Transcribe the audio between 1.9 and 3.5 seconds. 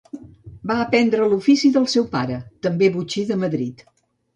seu pare, també botxí de